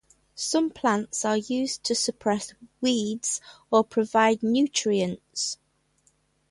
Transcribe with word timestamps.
Some 0.33 0.71
plants 0.71 1.23
are 1.25 1.37
used 1.37 1.83
to 1.83 1.93
suppress 1.93 2.55
weeds 2.81 3.39
or 3.69 3.83
provide 3.83 4.41
nutrients. 4.41 5.57